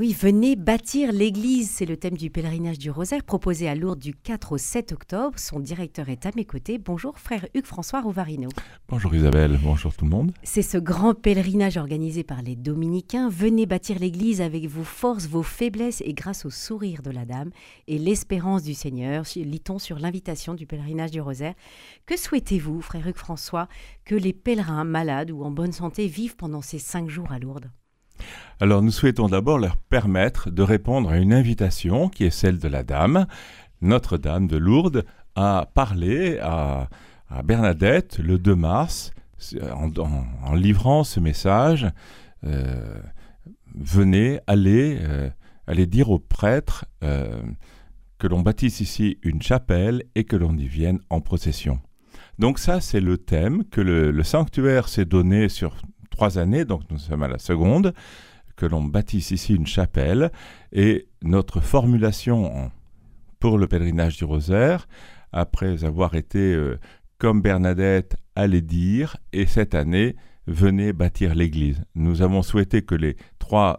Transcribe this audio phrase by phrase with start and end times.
[0.00, 4.14] Oui, venez bâtir l'église, c'est le thème du pèlerinage du rosaire proposé à Lourdes du
[4.14, 5.36] 4 au 7 octobre.
[5.40, 6.78] Son directeur est à mes côtés.
[6.78, 8.48] Bonjour frère Hugues-François Rouvarino.
[8.88, 10.30] Bonjour Isabelle, bonjour tout le monde.
[10.44, 13.28] C'est ce grand pèlerinage organisé par les dominicains.
[13.28, 17.50] Venez bâtir l'église avec vos forces, vos faiblesses et grâce au sourire de la dame
[17.88, 21.54] et l'espérance du Seigneur, lit-on sur l'invitation du pèlerinage du rosaire.
[22.06, 23.66] Que souhaitez-vous, frère Hugues-François,
[24.04, 27.72] que les pèlerins malades ou en bonne santé vivent pendant ces cinq jours à Lourdes?
[28.60, 32.66] Alors nous souhaitons d'abord leur permettre de répondre à une invitation qui est celle de
[32.66, 33.26] la Dame,
[33.82, 35.04] Notre-Dame de Lourdes,
[35.36, 36.88] à parler à,
[37.44, 39.12] Bernadette le 2 mars
[39.62, 41.86] en, livrant ce message.
[42.44, 43.00] Euh,
[43.76, 45.28] venez, allez, euh,
[45.66, 47.40] allez dire aux prêtres euh,
[48.18, 51.80] que l'on bâtisse ici une chapelle et que l'on y vienne en procession.
[52.38, 55.76] Donc ça, c'est le thème que le sanctuaire s'est donné sur
[56.18, 57.94] trois années, donc nous sommes à la seconde,
[58.56, 60.32] que l'on bâtisse ici une chapelle.
[60.72, 62.72] Et notre formulation
[63.38, 64.88] pour le pèlerinage du rosaire,
[65.30, 66.80] après avoir été euh,
[67.18, 70.16] comme Bernadette allait dire, et cette année,
[70.48, 71.84] venez bâtir l'Église.
[71.94, 73.78] Nous avons souhaité que les trois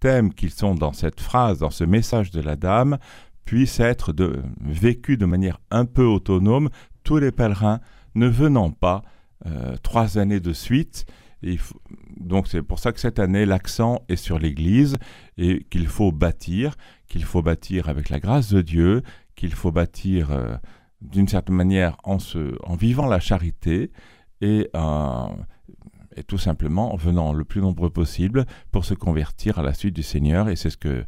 [0.00, 2.98] thèmes qui sont dans cette phrase, dans ce message de la Dame,
[3.44, 4.12] puissent être
[4.60, 6.68] vécus de manière un peu autonome,
[7.04, 7.78] tous les pèlerins
[8.16, 9.04] ne venant pas
[9.46, 11.06] euh, trois années de suite,
[12.18, 14.96] donc c'est pour ça que cette année, l'accent est sur l'Église
[15.36, 16.76] et qu'il faut bâtir,
[17.08, 19.02] qu'il faut bâtir avec la grâce de Dieu,
[19.34, 20.56] qu'il faut bâtir euh,
[21.00, 22.18] d'une certaine manière en,
[22.76, 23.92] vivant la charité
[24.40, 25.26] et, euh,
[26.16, 29.94] et tout simplement en venant le plus nombreux possible pour se convertir à la suite
[29.94, 30.48] du Seigneur.
[30.48, 31.04] Et c'est ce que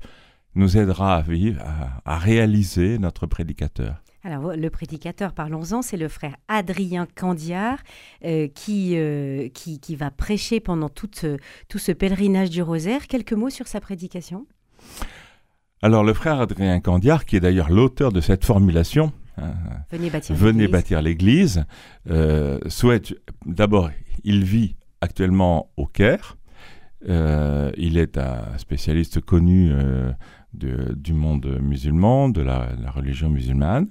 [0.54, 1.62] nous aidera à vivre,
[2.04, 4.02] à réaliser notre prédicateur.
[4.24, 7.78] Alors, le prédicateur, parlons-en, c'est le frère Adrien Candiard
[8.24, 11.10] euh, qui, euh, qui, qui, va prêcher pendant tout,
[11.68, 13.06] tout ce pèlerinage du rosaire.
[13.06, 14.46] Quelques mots sur sa prédication?
[15.82, 19.52] Alors, le frère Adrien Candiard, qui est d'ailleurs l'auteur de cette formulation, hein,
[19.92, 20.66] Venez bâtir Venez
[21.02, 21.64] l'Église,
[22.10, 23.14] euh, souhaite
[23.46, 23.90] d'abord,
[24.24, 26.37] il vit actuellement au Caire.
[27.06, 29.72] Il est un spécialiste connu
[30.52, 33.88] du monde musulman, de la, religion musulmane,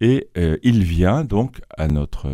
[0.00, 2.28] et euh, il vient donc à notre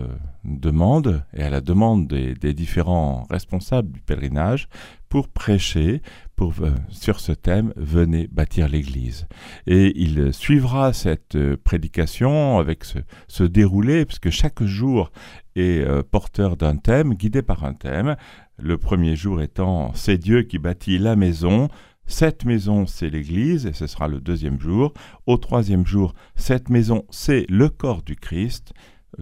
[0.45, 4.69] demande et à la demande des, différents responsables du pèlerinage
[5.09, 6.03] pour prêcher
[6.41, 9.27] euh, sur ce thème Venez bâtir l'Église.
[9.67, 15.11] Et il suivra cette euh, prédication avec ce, ce, déroulé, puisque chaque jour
[15.57, 18.17] est porteur d'un thème, guidé par un thème.
[18.59, 21.69] Le premier jour étant C'est Dieu qui bâtit la maison,
[22.07, 24.93] cette maison, c'est l'Église, et ce sera le deuxième jour.
[25.27, 28.73] Au troisième jour, cette maison, c'est le corps du Christ.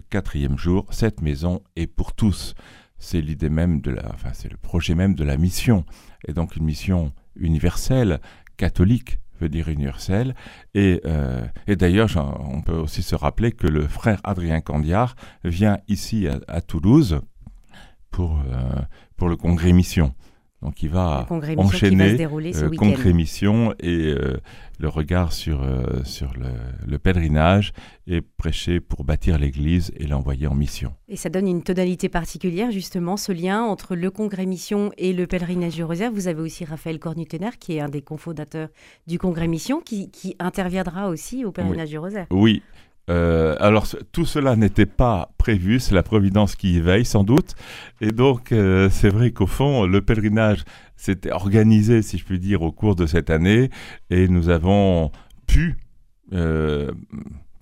[0.09, 2.55] Quatrième jour, cette maison est pour tous.
[3.03, 5.83] C'est l'idée même de la, enfin, c'est le projet même de la mission,
[6.25, 8.21] et donc une mission universelle,
[8.55, 10.35] catholique, veut dire universelle.
[10.73, 12.09] Et, euh, et d'ailleurs,
[12.39, 17.19] on peut aussi se rappeler que le frère Adrien Candiard vient ici à, Toulouse
[18.09, 18.81] pour, euh,
[19.17, 20.15] pour le congrès mission.
[20.63, 24.37] Donc il va enchaîner euh, congrès mission et euh,
[24.79, 26.31] le regard sur, euh, sur
[26.87, 27.73] le, pèlerinage
[28.07, 30.93] et prêcher pour bâtir l'Église et l'envoyer en mission.
[31.09, 35.27] Et ça donne une tonalité particulière justement, ce lien entre le congrès mission et le
[35.27, 36.13] pèlerinage du rosaire.
[36.13, 38.69] Vous avez aussi Raphaël Cornutener qui est un des cofondateurs
[39.05, 42.27] du congrès mission qui, qui interviendra aussi au pèlerinage du rosaire.
[42.31, 42.63] Oui,
[43.09, 47.55] euh, alors tout cela n'était pas prévu, c'est la Providence qui y veille sans doute.
[48.01, 50.63] Et donc euh, c'est vrai qu'au fond, le pèlerinage
[50.95, 53.69] s'était organisé, si je puis dire, au cours de cette année.
[54.09, 55.11] Et nous avons
[55.47, 55.77] pu
[56.31, 56.91] euh,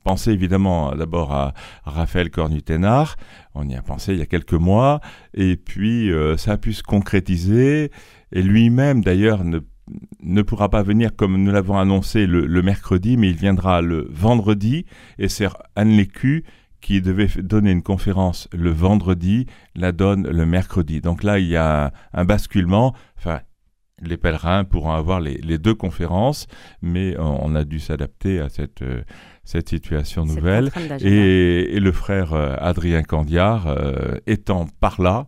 [0.03, 1.53] penser évidemment d'abord à,
[1.85, 3.15] Raphaël Cornuténard.
[3.55, 5.01] On y a pensé il y a quelques mois.
[5.33, 7.91] Et puis ça a pu se concrétiser.
[8.31, 9.59] Et lui-même d'ailleurs ne
[10.23, 14.85] ne pourra pas venir comme nous l'avons annoncé le, mercredi, mais il viendra le vendredi.
[15.17, 16.43] Et c'est Anne Lécu
[16.79, 19.45] qui devait donner une conférence le vendredi,
[19.75, 20.99] la donne le mercredi.
[20.99, 22.95] Donc là, il y a un, basculement.
[23.17, 23.41] Enfin,
[24.01, 26.47] les pèlerins pourront avoir les, deux conférences,
[26.81, 29.03] mais on, a dû s'adapter à cette, euh,
[29.43, 30.71] cette situation nouvelle.
[31.01, 35.27] Et, le frère euh, Adrien Candiard euh, étant par là,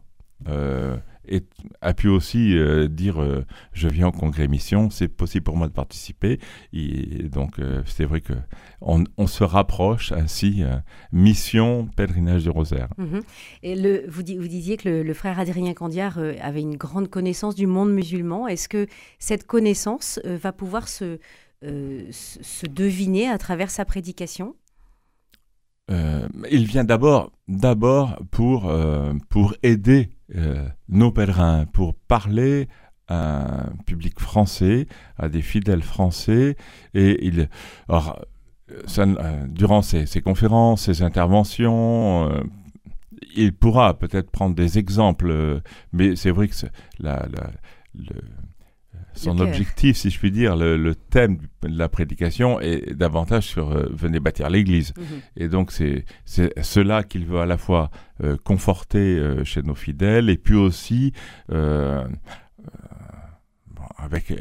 [1.27, 1.43] et
[1.81, 5.67] a pu aussi euh, dire euh, je viens au congrès mission, c'est possible pour moi
[5.67, 6.39] de participer.
[6.73, 8.33] Et donc euh, c'est vrai que
[8.81, 10.63] on, se rapproche ainsi
[11.11, 12.89] mission pèlerinage du rosaire.
[12.97, 13.21] Mhm.
[13.63, 17.65] Et le, vous, vous, disiez que le, frère Adrien Candiard avait une grande connaissance du
[17.65, 18.47] monde musulman.
[18.47, 18.87] Est-ce que
[19.19, 21.17] cette connaissance va pouvoir se,
[21.61, 24.55] se deviner à travers sa prédication?
[25.89, 28.71] Il vient d'abord, d'abord pour,
[29.29, 30.09] pour aider
[30.89, 32.67] nos pèlerins pour parler
[33.09, 34.87] un public français,
[35.17, 36.55] à des fidèles français.
[36.93, 37.49] Et il,
[37.89, 38.19] alors,
[38.97, 42.43] euh, durant ses, conférences, ses interventions, euh,
[43.35, 45.59] il pourra peut-être prendre des exemples, euh,
[45.91, 46.53] mais c'est vrai que
[46.99, 47.27] la,
[49.13, 54.19] son objectif, si je puis dire, le, thème de la prédication est davantage sur venez
[54.19, 54.93] bâtir l'Église.
[54.97, 55.03] Mhm.
[55.37, 57.89] Et donc c'est cela qu'il veut à la fois
[58.43, 61.13] conforter chez nos fidèles et puis aussi
[63.97, 64.33] avec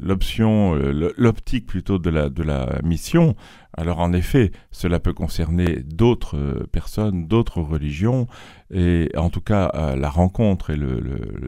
[0.00, 0.74] l'option,
[1.16, 3.34] l'optique plutôt de la, de la mission,
[3.76, 8.26] alors en effet, cela peut concerner d'autres euh, personnes, d'autres religions,
[8.72, 10.98] et en tout cas euh, la rencontre et le,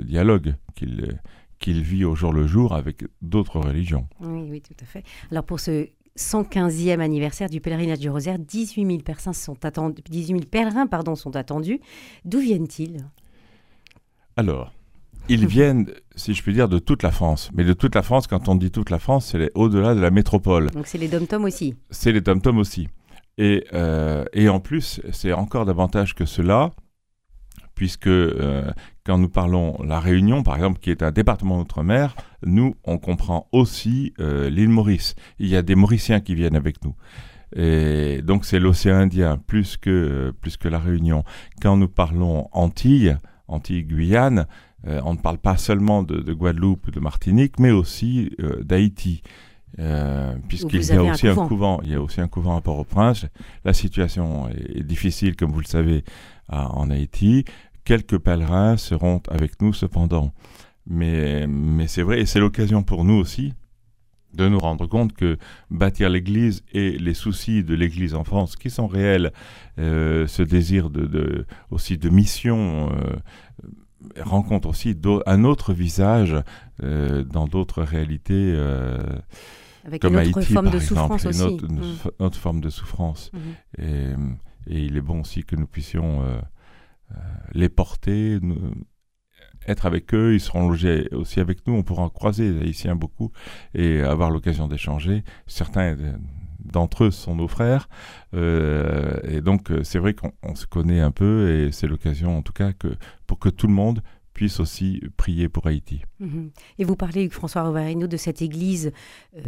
[0.05, 1.19] dialogue qu'il
[1.59, 4.07] qu'il vit au jour le jour avec d'autres religions.
[4.21, 5.03] Oui, oui, tout à fait.
[5.31, 5.89] Alors pour ce
[6.19, 11.15] 115e anniversaire du pèlerinage du Rosaire, 18 000 personnes sont attendus, 18 000 pèlerins pardon,
[11.15, 11.81] sont attendus.
[12.25, 13.07] D'où viennent-ils?
[14.37, 14.73] Alors,
[15.29, 17.51] ils viennent, si je puis dire, de toute la France.
[17.55, 20.11] Mais de toute la France, quand on dit toute la France, c'est au-delà de la
[20.11, 20.71] métropole.
[20.71, 21.75] Donc c'est les dom-toms aussi.
[21.91, 22.89] C'est les dom-toms aussi.
[23.39, 26.73] Et, euh, et, en plus, c'est encore davantage que cela,
[27.79, 28.73] puisque euh,
[29.07, 33.47] quand nous parlons la Réunion, par exemple, qui est un département d'outre-mer, nous, on comprend
[33.53, 35.15] aussi euh, l'île Maurice.
[35.39, 36.97] Il y a des Mauriciens qui viennent avec nous.
[37.55, 41.23] Et donc c'est l'océan Indien plus que, plus que la Réunion.
[41.63, 43.17] Quand nous parlons Antilles,
[43.47, 44.47] Antilles-Guyane,
[44.89, 49.23] euh, on ne parle pas seulement de, Guadeloupe ou de Martinique, mais aussi euh, d'Haïti.
[49.79, 51.81] Euh, puisqu'il y a aussi un couvent.
[51.85, 53.27] il y a aussi un couvent à Port-au-Prince.
[53.65, 56.05] La situation est, difficile, comme vous le savez,
[56.49, 57.45] en Haïti.
[57.85, 60.33] Quelques pèlerins seront avec nous cependant.
[60.87, 63.53] Mais, mais c'est vrai, et c'est l'occasion pour nous aussi
[64.35, 65.39] de nous rendre compte que
[65.71, 69.33] bâtir l'Église et les soucis de l'Église en France, qui sont réels,
[69.79, 72.91] ce désir de, aussi de mission,
[74.21, 74.97] rencontre aussi
[75.27, 76.37] un autre visage
[76.83, 78.53] euh, dans d'autres réalités.
[78.55, 78.99] Euh,
[79.85, 81.43] Avec comme une autre forme de souffrance aussi.
[81.43, 81.81] Une
[82.19, 83.31] autre, forme de souffrance.
[83.79, 84.07] Et,
[84.71, 86.41] il est bon aussi que nous puissions euh,
[87.53, 88.39] les porter,
[89.67, 92.53] être avec eux, ils seront logés aussi avec nous, on pourra en croiser.
[92.53, 93.33] Les Haïtiens beaucoup.
[93.75, 95.25] Et avoir l'occasion d'échanger.
[95.47, 95.97] Certains
[96.59, 97.89] d'entre eux sont nos frères.
[98.35, 101.51] Euh, et donc, euh, c'est vrai qu'on se connaît un peu.
[101.51, 102.89] Et c'est l'occasion, en tout cas, que,
[103.27, 104.03] pour que tout le monde
[104.39, 106.03] puisse aussi prier pour Haïti.
[106.21, 106.51] Mhm.
[106.79, 108.93] Et vous parlez, François Rovarino, de cette église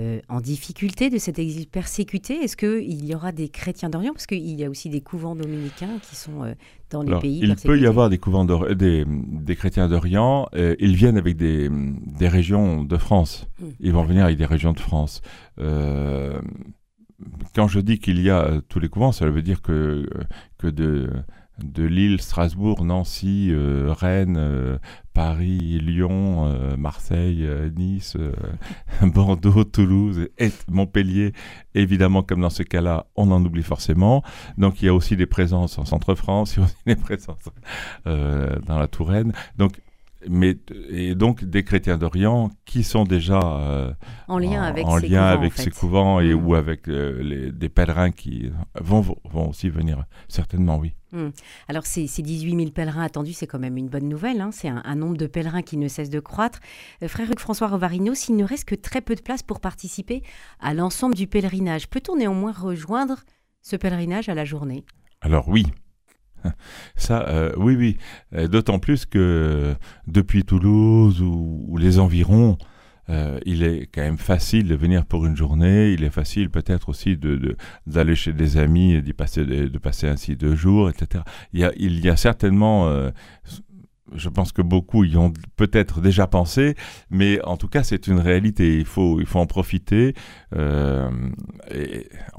[0.00, 2.42] euh, en difficulté, de cette église persécutée.
[2.42, 4.12] Est-ce qu'il y aura des chrétiens d'Orient?
[4.12, 6.56] Parce qu'il y a aussi des couvents dominicains qui sont
[6.90, 7.38] dans les pays.
[7.40, 10.48] Il peut y avoir des couvents des, des, chrétiens d'Orient.
[10.56, 13.46] ils viennent avec des, des, régions de France.
[13.60, 13.68] Hmm.
[13.78, 15.22] Ils vont venir avec des régions de France
[17.54, 20.06] quand je dis qu'il y a euh, tous les couvents, ça veut dire que, euh,
[20.58, 21.10] que de,
[21.64, 24.78] de Lille, Strasbourg, Nancy, euh, Rennes,
[25.12, 27.46] Paris, Lyon, Marseille,
[27.76, 28.16] Nice,
[29.02, 31.32] Bordeaux, Toulouse et Montpellier,
[31.74, 34.22] évidemment, comme dans ce cas-là, on en oublie forcément.
[34.56, 37.48] Donc il y a aussi des présences en Centre-France, il y a aussi des présences
[38.04, 39.32] dans la Touraine.
[39.58, 39.80] Donc
[40.28, 40.58] mais
[40.90, 43.92] et donc des chrétiens d'Orient qui sont déjà euh,
[44.28, 46.46] en lien avec, en ces, lien couvents, avec ces couvents et mm.
[46.46, 48.50] ou avec euh, les, des pèlerins qui
[48.80, 50.94] vont, vont aussi venir certainement oui.
[51.12, 51.28] Mm.
[51.68, 54.40] Alors ces, ces, 18 000 pèlerins attendus, c'est quand même une bonne nouvelle.
[54.40, 54.50] Hein.
[54.52, 56.60] C'est un, nombre de pèlerins qui ne cesse de croître.
[57.02, 60.22] Euh, frère Hugues François Rovarino, s'il ne reste que très peu de place pour participer
[60.60, 63.20] à l'ensemble du pèlerinage, peut-on néanmoins rejoindre
[63.62, 64.84] ce pèlerinage à la journée?
[65.20, 65.66] Alors oui,
[66.96, 68.48] Ça, euh, oui, oui.
[68.48, 69.74] D'autant plus que
[70.06, 72.58] depuis Toulouse ou, les environs,
[73.08, 75.92] euh, il est quand même facile de venir pour une journée.
[75.92, 77.18] Il est facile peut-être aussi
[77.86, 81.24] d'aller chez des amis et d'y passer, de, passer ainsi deux jours, etc.
[81.52, 82.88] Il y a, certainement.
[82.88, 83.10] Euh,
[84.12, 86.74] je pense que beaucoup y ont peut-être déjà pensé,
[87.10, 88.76] mais en tout cas, c'est une réalité.
[88.76, 90.14] Il faut, il faut en profiter.
[90.52, 91.10] on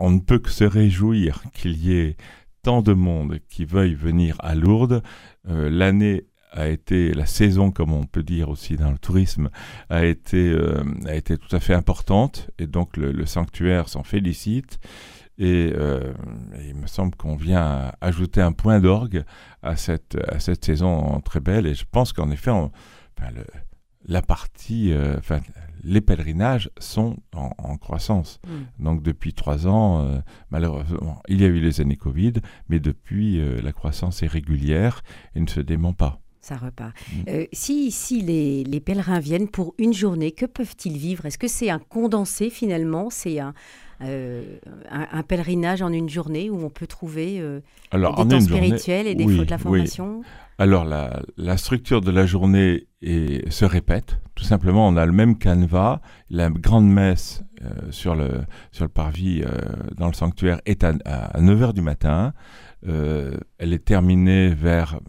[0.10, 2.18] ne peut que se réjouir qu'il y ait
[2.64, 5.04] tant de monde qui veuille venir à Lourdes.
[5.48, 9.50] Euh, l'année a été, la saison, comme on peut dire aussi dans le tourisme,
[9.90, 14.80] a été, euh, a été tout à fait importante et donc le, sanctuaire s'en félicite.
[15.40, 16.14] Euh,
[16.60, 19.24] et, il me semble qu'on vient ajouter un point d'orgue
[19.64, 21.66] à cette, à cette saison très belle.
[21.66, 22.52] Et je pense qu'en effet,
[24.06, 25.40] la partie, enfin,
[25.84, 28.40] les pèlerinages sont en, croissance.
[28.46, 28.84] Mm.
[28.84, 30.20] Donc depuis trois ans, euh,
[30.50, 32.34] malheureusement, il y a eu les années Covid,
[32.70, 35.04] mais depuis, euh, la croissance est régulière
[35.36, 36.20] et ne se dément pas.
[36.42, 36.94] Ça repart.
[37.12, 37.30] Mm.
[37.30, 41.26] Euh, si si les, pèlerins viennent pour une journée, que peuvent-ils vivre?
[41.26, 43.10] Est-ce que c'est un condensé finalement?
[43.10, 43.54] C'est un,
[44.02, 47.42] un, pèlerinage en une journée où on peut trouver
[47.92, 49.62] Alors, des en temps spirituels et des oui, de la oui.
[49.62, 50.22] formation
[50.58, 54.18] Alors, la, la structure de la journée est- se répète.
[54.36, 56.00] Tout simplement, on a le même canevas.
[56.30, 58.42] La grande messe euh, sur, le,
[58.72, 59.50] sur le parvis euh,
[59.98, 62.34] dans le sanctuaire est à, à 9h du matin.
[62.88, 65.00] Euh, elle est terminée vers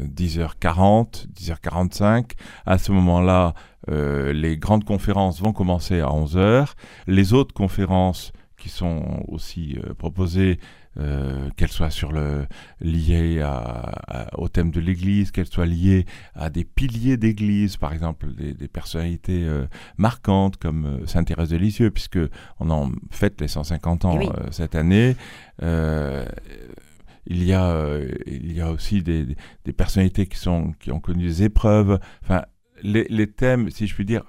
[0.00, 2.32] 10h40, 10h45.
[2.66, 3.54] À ce moment-là,
[3.88, 6.72] euh, les grandes conférences vont commencer à 11h.
[7.06, 10.58] Les autres conférences qui sont aussi euh, proposées,
[10.98, 12.46] euh, qu'elles soient sur le,
[12.80, 17.92] liées à- à- au thème de l'Église, qu'elles soient liées à des piliers d'Église, par
[17.92, 19.66] exemple des, des personnalités euh,
[19.98, 22.18] marquantes comme euh, Sainte Thérèse de Lisieux, puisque
[22.60, 24.30] on en fête les 150 ans Eh oui.
[24.38, 25.16] euh, cette année.
[27.26, 29.26] Il y a, euh, il y a aussi des,
[29.64, 31.98] des personnalités qui, sont, qui ont connu des épreuves.
[32.22, 32.44] Enfin,
[32.82, 34.24] les, les thèmes, si je puis dire,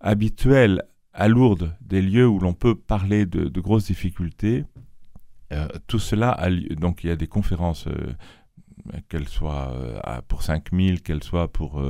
[0.00, 4.64] habituels à Lourdes, des lieux où l'on peut parler de, de grosses difficultés,
[5.52, 6.76] euh, tout cela a lieu.
[6.76, 8.12] Donc, il y a des conférences, euh,
[9.72, 11.82] euh, à- pour 5000, qu'elles soient pour,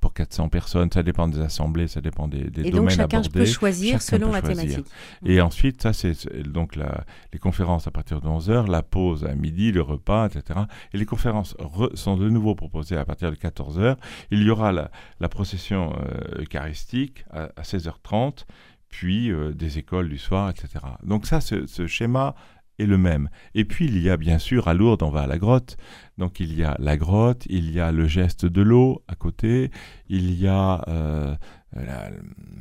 [0.00, 0.90] pour 400 personnes.
[0.92, 3.40] Ça dépend des assemblées, ça dépend des, des Et donc chacun abordés.
[3.40, 4.62] peut choisir Chacun selon peut la choisir.
[4.76, 4.86] thématique.
[5.24, 9.24] Et ensuite, ça, c'est c'est donc la, les conférences à partir de 11h, la pause
[9.24, 10.60] à midi, le repas, etc.
[10.92, 13.96] Et les conférences re- sont de nouveau proposées à partir de 14h.
[14.30, 18.44] Il y aura la, la procession euh, eucharistique à, à 16h30,
[18.88, 20.68] puis euh, des écoles du soir, etc.
[21.02, 22.34] Donc ça, ce, ce schéma
[22.78, 23.28] est le même.
[23.54, 25.76] Et puis, il y a bien sûr, à Lourdes, on va à la grotte.
[26.18, 29.70] Donc, il y a la grotte, il y a le geste de l'eau à côté,
[30.08, 31.34] il y a euh,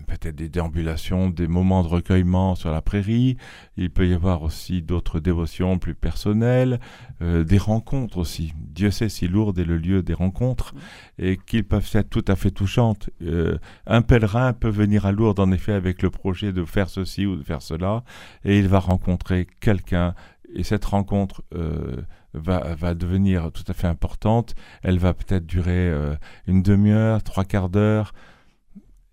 [0.08, 3.38] peut-être des déambulations, des moments de recueillement sur la prairie.
[3.78, 6.80] Il peut y avoir aussi d'autres dévotions plus personnelles,
[7.22, 8.54] euh, des rencontres aussi.
[8.58, 10.74] Dieu sait si Lourdes est le lieu des rencontres
[11.20, 13.10] et qu'ils peuvent être tout à fait touchantes.
[13.22, 17.26] Euh, un pèlerin peut venir à Lourdes en effet avec le projet de faire ceci
[17.26, 18.04] ou de faire cela
[18.44, 20.16] et il va rencontrer quelqu'un
[20.54, 22.02] et cette rencontre euh,
[22.34, 24.56] va, va devenir tout à fait importante.
[24.82, 26.16] Elle va peut-être durer euh,
[26.48, 28.14] une demi-heure, trois quarts d'heure.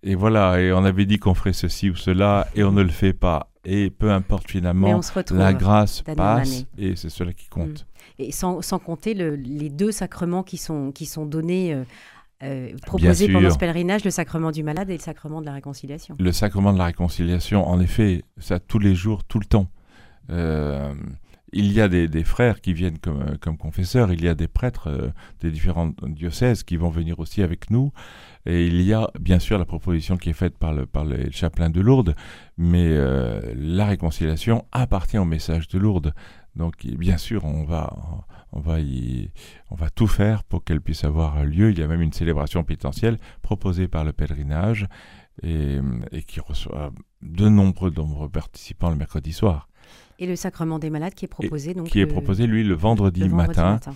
[0.02, 2.88] Et voilà, et on avait dit qu'on ferait ceci ou cela, et on ne le
[2.88, 3.50] fait pas.
[3.66, 5.36] Et peu importe finalement, on se retrouve.
[5.36, 7.86] la grâce passe, et c'est cela qui compte.
[8.18, 11.84] Et sans, sans compter le- les deux sacrements qui sont, qui sont donnés, euh,
[12.42, 13.34] euh, proposés sûr.
[13.34, 16.16] pendant ce pèlerinage, le sacrement du malade et le sacrement de la réconciliation.
[16.18, 19.68] Le sacrement de la réconciliation, en effet, ça tous les jours, tout le temps.
[20.30, 20.94] Euh,
[21.52, 24.48] il y a des, frères qui viennent comme, euh, comme confesseurs, il y a des
[24.48, 27.92] prêtres euh, des différents diocèses qui vont venir aussi avec nous,
[28.46, 31.30] et il y a bien sûr la proposition qui est faite par le, par le
[31.30, 32.14] chapelain de Lourdes,
[32.56, 36.14] mais euh, la réconciliation appartient au message de Lourdes.
[36.56, 37.92] Donc bien sûr, on va,
[38.52, 38.78] on va,
[39.70, 41.70] on va tout faire pour qu'elle puisse avoir lieu.
[41.70, 44.88] Il y a même une célébration pénitentielle proposée par le pèlerinage
[45.44, 45.78] et,
[46.10, 46.90] et qui reçoit
[47.22, 49.69] de nombreux, nombreux participants le mercredi soir,
[50.20, 51.74] Et le sacrement des malades qui est proposé.
[51.74, 53.70] donc, qui est le- proposé, lui, le vendredi, le vendredi matin.
[53.72, 53.94] matin.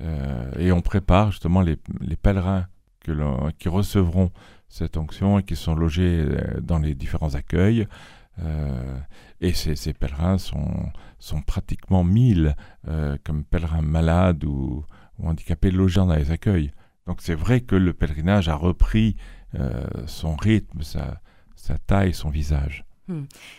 [0.00, 2.66] Euh, et on prépare justement les, les pèlerins
[3.00, 3.12] que
[3.58, 4.30] qui recevront
[4.68, 7.86] cette onction et qui sont logés euh, dans les différents accueils.
[8.42, 8.98] Euh,
[9.40, 12.56] et ces, ces pèlerins sont, sont pratiquement 1000
[12.88, 14.84] euh, comme pèlerins malades ou,
[15.18, 16.72] ou handicapés logés dans les accueils.
[17.06, 19.16] Donc c'est vrai que le pèlerinage a repris
[19.54, 21.20] euh, son rythme, sa,
[21.54, 22.84] sa taille, son visage.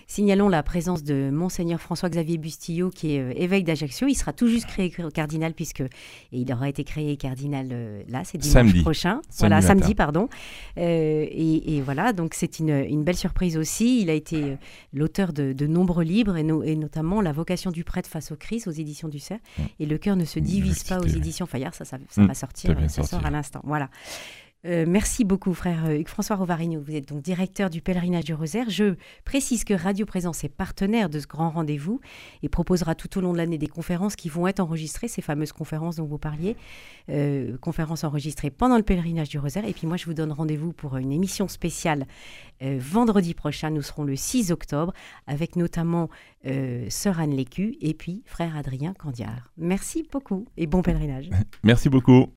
[0.07, 4.07] Signalons la présence de Monseigneur François-Xavier Bustillo, qui est euh, évêque d'Ajaccio.
[4.07, 5.89] Il sera tout juste créé cardinal, puisque et
[6.31, 8.81] il aura été créé cardinal euh, là, c'est dimanche Samedi.
[8.81, 9.21] prochain.
[9.29, 9.67] Samedi voilà, matin.
[9.67, 10.29] samedi, pardon.
[10.77, 14.01] Euh, et, et voilà, donc c'est une, une belle surprise aussi.
[14.01, 14.57] Il a été
[14.93, 18.35] l'auteur de, de nombreux livres, et, no- et notamment La vocation du prêtre face au
[18.35, 19.39] Christ aux éditions du Cerf.
[19.57, 19.61] Mm.
[19.79, 21.73] Et Le cœur ne se divise pas aux éditions Fayard.
[21.75, 23.19] Ça, ça, ça Mm, va sortir, ça vient ça sortir.
[23.19, 23.61] sort à l'instant.
[23.63, 23.89] Voilà.
[24.65, 26.81] Euh, merci beaucoup, frère euh, Hugues-François Rovarino.
[26.81, 28.69] Vous êtes donc directeur du pèlerinage du Rosaire.
[28.69, 31.99] Je précise que Radio Présence est partenaire de ce grand rendez-vous
[32.41, 35.51] et proposera tout au long de l'année des conférences qui vont être enregistrées, ces fameuses
[35.51, 36.55] conférences dont vous parliez,
[37.09, 39.65] euh, conférences enregistrées pendant le pèlerinage du Rosaire.
[39.65, 42.05] Et puis moi, je vous donne rendez-vous pour une émission spéciale
[42.61, 43.69] vendredi prochain.
[43.69, 44.93] Nous serons le 6 octobre
[45.27, 46.09] avec notamment
[46.87, 49.51] Sœur Anne Lécu et puis frère Adrien Candiard.
[49.57, 51.29] Merci beaucoup et bon pèlerinage.
[51.63, 52.27] Merci beaucoup.